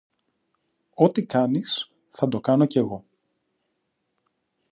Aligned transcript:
Ό,τι 0.93 1.25
κάνεις, 1.25 1.91
θα 2.09 2.27
το 2.27 2.39
κάνω 2.39 2.65
κι 2.65 2.77
εγώ. 2.77 3.05